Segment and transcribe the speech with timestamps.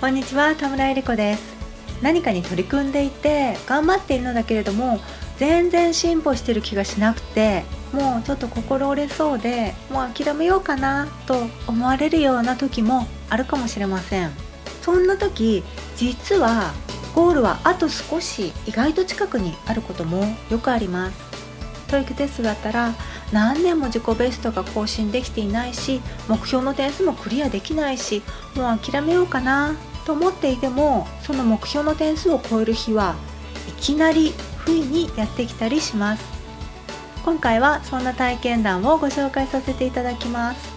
[0.00, 1.42] こんにちは田村恵理子です。
[2.00, 4.98] 何かに取り組んでいて頑張っているのだけれども
[5.36, 11.34] 全然進歩してる気がしなくてもうちょっと心折れそうでもう諦めようかなと
[11.66, 14.30] 思われるような時もあるかもしれません。
[14.80, 15.62] そんな時
[15.96, 16.72] 実は
[17.14, 21.30] ゴールはあと少し意外と近くにあることもよくあります。
[21.88, 22.94] TOEIC テストだったら
[23.32, 28.22] 何年も自己ベストが更新できていないし目標の点数もクリアできないし
[28.54, 29.76] もう諦めようかな
[30.10, 33.14] と思っていてもその目標の点数を超える日は
[33.68, 36.24] いきなり不意にやってきたりします。
[37.24, 40.68] 今回はそんな体験談をご紹介させていただきます。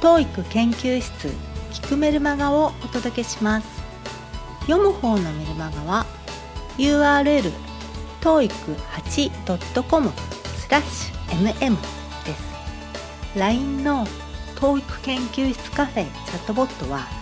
[0.00, 1.26] TOEIC 研究室
[1.72, 3.66] 聞くメルマガをお届けします。
[4.68, 6.06] 読む方のメルマガは
[6.76, 7.50] URL
[8.20, 11.76] toeic8.com スラッシュ mm
[12.24, 13.36] です。
[13.36, 14.06] LINE の
[14.54, 17.17] TOEIC 研究室カフェチャットボットは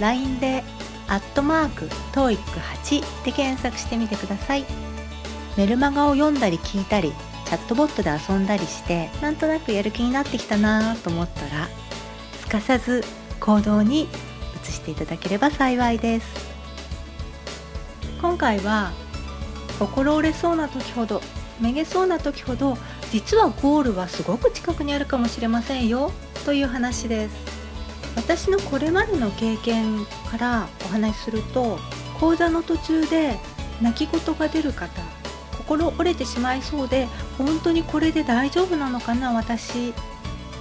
[0.00, 0.64] LINE で
[1.08, 4.64] アットマーク TOEIC8 で検索してみてください。
[5.56, 7.12] メルマガを読んだり聞いたり
[7.44, 11.68] チャットボットで遊んだりしてなんとなくやる気になってきたなと思ったら
[12.40, 13.02] すかさず
[13.40, 14.06] 行動に
[14.62, 16.48] 移していただければ幸いです。
[18.20, 18.92] 今回は
[19.78, 21.22] 心折れそうな時ほど
[21.60, 22.76] めげそうな時ほど
[23.10, 26.12] 実はゴールはすごく近くにあるかもしれませんよ
[26.44, 27.47] という話です。
[28.18, 31.78] 私のこれまでの経験からお話しすると
[32.18, 33.38] 講座の途中で
[33.80, 35.00] 泣き言が出る方
[35.56, 37.06] 心折れてしまいそうで
[37.38, 39.94] 本当にこれで大丈夫なのかな私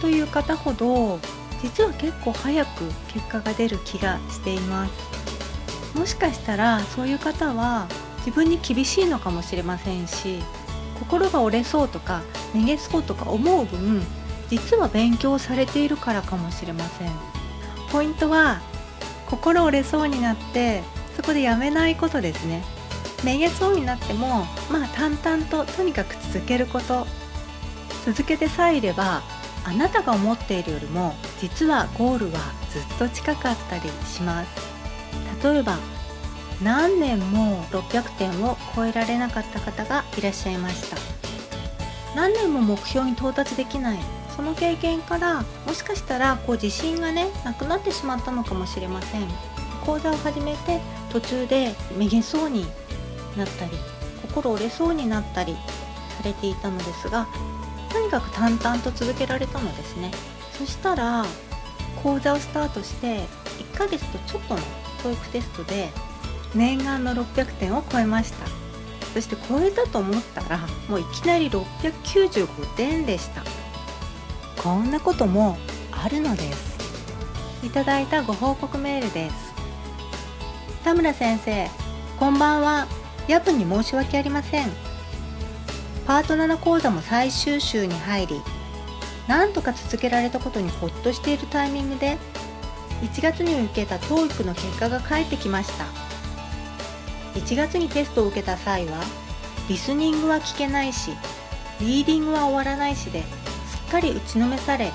[0.00, 1.18] という方ほど
[1.60, 5.98] 実は結構早く結果が出る気がしています。
[5.98, 10.38] もしかしたらそういう方は自分に厳しいのかもしれませんし
[11.00, 12.22] 心が折れそうとか
[12.54, 14.00] めげそうとか思う分
[14.48, 17.39] 実は勉強されているからかもしれません。
[17.90, 18.60] ポイントは
[19.26, 20.82] 心折れそうになって
[21.16, 22.62] そこでやめないことですね。
[23.24, 27.06] めげそうになってもまあ淡々ととにかく続けること。
[28.06, 29.22] 続けてさえいれば
[29.64, 32.40] あなたが思っているよりも実はゴールは
[32.70, 34.48] ずっと近かったりします。
[35.44, 35.76] 例えば
[36.62, 40.96] 何年も600点を超えられなかった方がいらっしゃいました。
[42.14, 43.98] 何年も目標に到達できない。
[44.40, 49.28] その経験からもしかしたらこう自信がねなくなってしまったのかもしれません。
[49.84, 50.80] 講座を始めて
[51.12, 52.64] 途中でめげそうに
[53.36, 53.72] なったり
[54.22, 55.54] 心折れそうになったり
[56.16, 57.28] されていたのですが
[57.92, 60.10] とにかく淡々と続けられたのですね。
[60.52, 61.26] そしたら
[62.02, 63.18] 講座をスタートして
[63.74, 64.60] 1ヶ月とちょっとの
[65.02, 65.90] 教育テストで
[66.54, 68.46] 念願の600点を超えました。
[69.12, 73.42] そして超えたと思ったらもういきなり695点でした。
[74.62, 75.56] こんなことも
[75.90, 76.76] あるのです。
[77.64, 79.54] いただいたご報告メールです。
[80.84, 81.66] 田村先生
[82.18, 82.86] こんばんは。
[83.26, 84.68] 夜分に申し訳ありません。
[86.06, 88.42] パート7講座も最終週に入り
[89.26, 92.18] なんとか続けられたことにほっとしているタイミングで
[93.00, 95.86] 1月に受けた TOEIC の結果が返ってきました。
[97.34, 99.00] 1月にテストを受けた際は
[99.70, 101.12] リスニングは聞けないし
[101.80, 103.39] リーディングは終わらないしです
[103.90, 104.92] かり打ちのめされ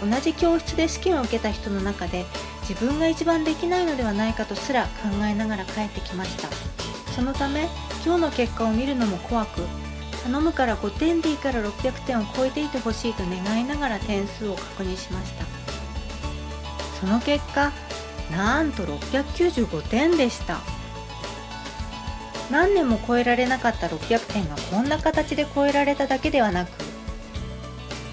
[0.00, 2.26] 同じ教室で試験を受けた人の中で
[2.68, 6.48] 自分が一番できないのではないかとすら考えながら帰ってきました。
[7.12, 7.68] そのため
[8.04, 9.60] 今日の結果を見るのも怖く
[10.24, 15.44] 頼むから5点でいいから600点を超えていてほしいと願いながら点数を確認しました。
[17.00, 17.72] その結果
[18.32, 20.58] なんと695点でした。
[22.50, 26.83] 何年も超えられなかった600点がこんな形で超えられただけではなく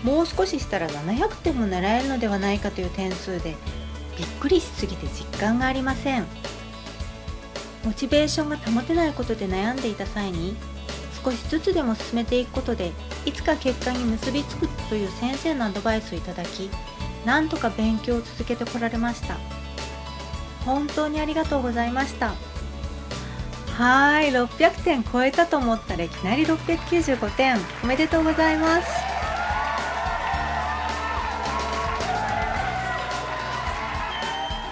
[0.04, 3.56] もう少ししたら700点も狙えるのではないかという点数で
[4.18, 6.26] びっくりしすぎて実感がありません。
[7.84, 10.56] モチベーションが保てないことで悩んでいた際に
[11.24, 12.92] 少しずつでも進めていくことで
[13.26, 16.70] いつか結果に結びつくという先生のアドバイスをいただき
[17.26, 19.38] なんとか勉強を続けてこられました。
[20.66, 22.34] 本当にありがとうございました。
[23.78, 27.58] はい600点超えたと思ったらいきなり695点。
[27.84, 29.11] おめでとうございます。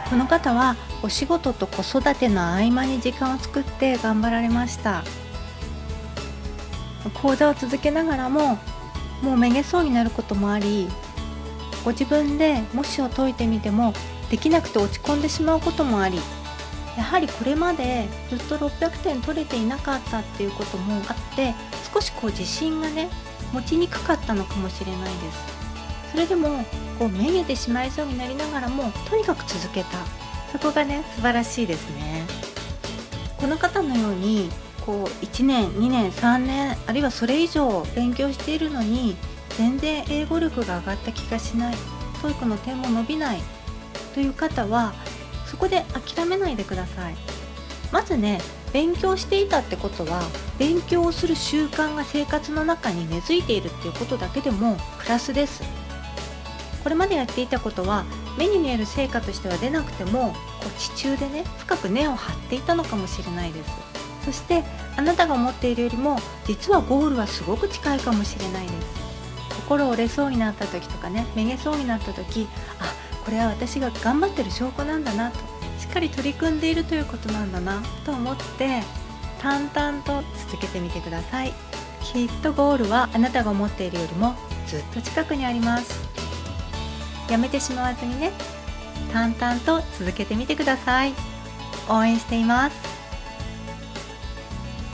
[0.10, 5.04] この方はお仕事と子育ての合間に時間を作って頑張られました。
[7.22, 8.58] 講座を続けながらも
[9.22, 10.88] もうめげそうになることもあり
[11.84, 13.94] ご自分で模試を解いてみても
[14.30, 16.20] できなくて落ち込んでしまうこともあり
[16.98, 21.54] やはりこれまでずっと600点取れていなかったっていうこともあって
[21.94, 23.10] 少しこう自信がね
[23.54, 25.59] 持ちにくかったのかもしれないです。
[26.12, 26.64] それでも
[26.98, 29.90] こうめげてしまいそうになりながらもとにかく続けた。
[30.52, 32.26] そこがね素晴らしいですね。
[33.38, 34.50] この方のように
[34.86, 39.16] こう1年2年3年あるいはそれ以上勉強しているのに
[39.58, 41.76] 全然英語力が上がった気がしない。
[42.22, 43.40] TOEIC の点も伸びない。
[44.14, 44.94] という方は
[45.46, 45.86] そこで
[46.16, 47.16] 諦めないでください。
[47.92, 48.42] まずね
[48.74, 50.22] 勉強していたってことは
[50.58, 55.64] 勉強をする習慣が生活の中に根付いているっていうことだけでもプラスです。
[56.90, 58.04] これまでやっていたことは
[58.36, 60.36] 目に見える成果としては出なくてもこ
[60.76, 63.70] う地中でね深く根を張っていたのかもしれないです。
[64.26, 64.64] そして
[64.98, 68.76] あなたが思っているよりも実はゴールはすごく近いかもしれないです。
[69.68, 72.48] 心折れそうになった時とかねめげそうになった時
[72.80, 72.92] あ
[73.24, 75.38] これは私が頑張ってる証拠なんだなと。
[75.78, 78.82] しっかり取り組んでいるということなんだなと思って
[79.40, 81.54] 淡々と続けてみてください。
[82.02, 84.34] きっとゴールはあなたが思っているよりも
[84.66, 86.09] ずっと近くにあります。
[87.30, 88.32] やめてしまわずにね
[89.14, 91.14] 淡々と続けてみてください。
[91.90, 92.76] 応援しています。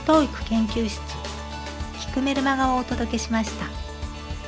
[0.06, 1.00] TOEIC 研究室
[1.98, 3.66] 聞くメルマガをお届けしました。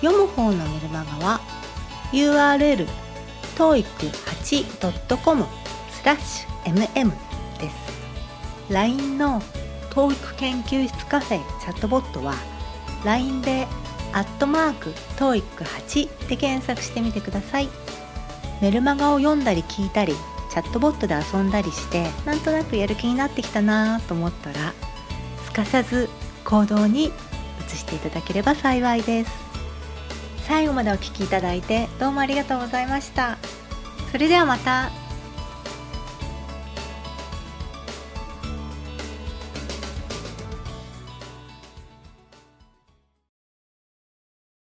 [0.00, 1.40] 読む方のメルマガは
[2.12, 2.86] URL
[3.56, 5.44] toeic8.com
[5.90, 7.10] スラッシュ mm
[7.58, 7.76] です。
[8.70, 9.42] LINE の
[9.90, 12.34] TOEIC 研究室カフェチャットボットは
[13.04, 13.66] LINE で
[14.12, 17.68] アットマーク TOEIC8 で検索してみてください。
[18.60, 20.14] メルマガを読んだり聞いたり
[20.50, 24.72] チャットボットで遊んだりしてなんとなくやる気になってきたなと思ったら
[25.44, 26.08] すかさず
[26.44, 27.12] 行動に
[27.66, 29.30] 移していただければ幸いです。
[30.46, 33.36] 最後までお聴きいただいてどうもありがとうございました。
[34.10, 35.07] それではまた。